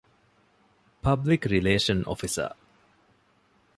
ޕަބްލިކްރިލޭޝަން 1.05 2.03
އޮފިސަރ 2.07 2.51